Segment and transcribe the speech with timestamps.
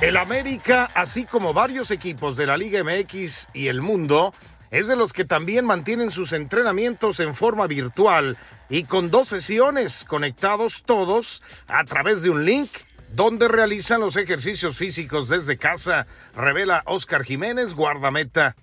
[0.00, 4.32] El América, así como varios equipos de la Liga MX y el mundo,
[4.70, 8.38] es de los que también mantienen sus entrenamientos en forma virtual
[8.70, 12.70] y con dos sesiones conectados todos a través de un link
[13.14, 18.56] donde realizan los ejercicios físicos desde casa, revela Oscar Jiménez, guardameta.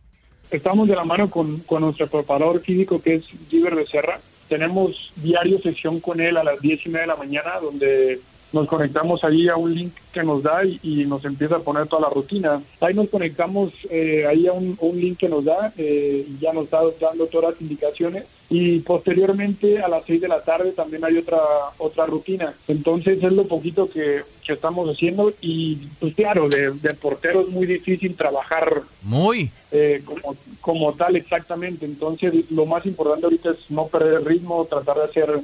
[0.50, 4.20] Estamos de la mano con, con nuestro preparador físico que es Giver Becerra.
[4.50, 8.22] Tenemos diario sesión con él a las 10 y media de la mañana donde
[8.54, 11.88] nos conectamos ahí a un link que nos da y, y nos empieza a poner
[11.88, 12.62] toda la rutina.
[12.82, 16.54] Ahí nos conectamos eh, ahí a un, un link que nos da eh, y ya
[16.54, 21.04] nos está dando todas las indicaciones y posteriormente a las 6 de la tarde también
[21.04, 21.38] hay otra
[21.78, 22.54] otra rutina.
[22.68, 27.50] Entonces es lo poquito que, que estamos haciendo y pues claro, de, de portero es
[27.50, 29.52] muy difícil trabajar Muy.
[29.72, 31.86] eh, como, como tal exactamente.
[31.86, 35.42] Entonces lo más importante ahorita es no perder el ritmo, tratar de hacer,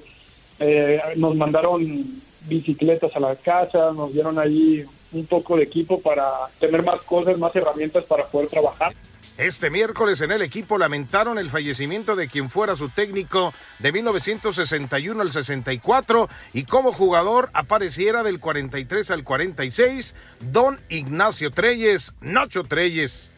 [0.59, 6.29] eh, nos mandaron bicicletas a la casa, nos dieron ahí un poco de equipo para
[6.59, 8.93] tener más cosas, más herramientas para poder trabajar.
[9.37, 15.19] Este miércoles en el equipo lamentaron el fallecimiento de quien fuera su técnico de 1961
[15.19, 20.13] al 64 y como jugador apareciera del 43 al 46
[20.51, 23.31] don Ignacio Treyes, Nacho Treyes.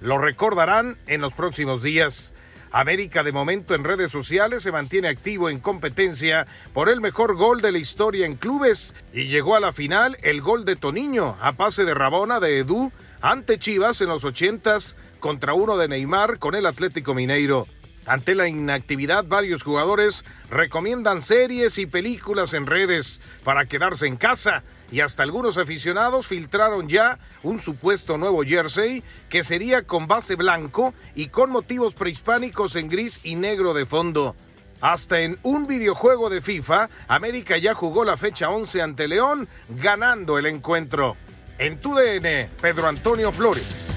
[0.00, 2.32] Lo recordarán en los próximos días.
[2.72, 7.60] América de momento en redes sociales se mantiene activo en competencia por el mejor gol
[7.60, 11.52] de la historia en clubes y llegó a la final el gol de Toniño a
[11.52, 12.90] pase de Rabona de Edu
[13.20, 17.66] ante Chivas en los 80s contra uno de Neymar con el Atlético Mineiro.
[18.06, 24.64] Ante la inactividad, varios jugadores recomiendan series y películas en redes para quedarse en casa
[24.92, 30.92] y hasta algunos aficionados filtraron ya un supuesto nuevo jersey que sería con base blanco
[31.14, 34.36] y con motivos prehispánicos en gris y negro de fondo.
[34.82, 40.38] Hasta en un videojuego de FIFA, América ya jugó la fecha 11 ante León, ganando
[40.38, 41.16] el encuentro.
[41.58, 43.96] En tu DN, Pedro Antonio Flores.